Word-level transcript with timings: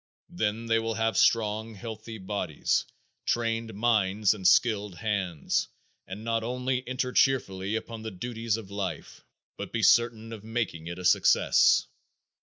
Then 0.31 0.65
they 0.65 0.79
will 0.79 0.95
have 0.95 1.15
strong, 1.15 1.75
healthy 1.75 2.17
bodies, 2.17 2.85
trained 3.27 3.75
minds 3.75 4.33
and 4.33 4.47
skilled 4.47 4.95
hands, 4.95 5.67
and 6.07 6.23
not 6.23 6.41
only 6.43 6.83
enter 6.87 7.11
cheerfully 7.13 7.75
upon 7.75 8.01
the 8.01 8.09
duties 8.09 8.57
of 8.57 8.71
life, 8.71 9.23
but 9.57 9.71
be 9.71 9.83
certain 9.83 10.33
of 10.33 10.43
making 10.43 10.87
it 10.87 10.97
a 10.97 11.05
success. 11.05 11.85